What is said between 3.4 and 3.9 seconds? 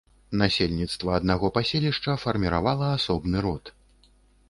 род.